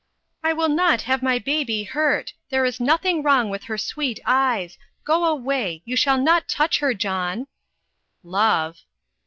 [0.43, 2.33] "I will not have my baby hurt!
[2.49, 4.79] There is nothing wrong with her sweet eyes.
[5.03, 7.45] Go away; you shall not touch her, John."
[8.23, 8.79] "Love!"